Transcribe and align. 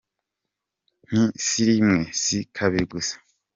Nti 1.05 1.21
si 1.45 1.59
rimwe, 1.69 1.99
si 2.21 2.37
kabiri 2.55 2.85
gusa. 2.93 3.15